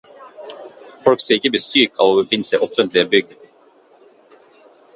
[1.03, 3.37] Folk skal ikke bli syke av å befinne seg i offentlige bygg.